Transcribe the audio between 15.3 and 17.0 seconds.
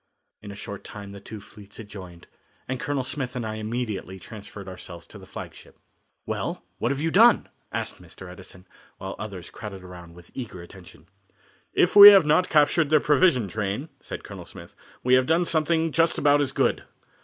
something just about as good.